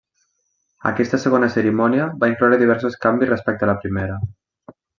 Aquesta 0.91 1.19
segona 1.25 1.49
cerimònia 1.57 2.07
va 2.25 2.29
incloure 2.33 2.59
diversos 2.63 2.97
canvis 3.07 3.31
respecte 3.35 3.69
a 3.69 3.71
la 3.73 3.77
primera. 3.87 4.17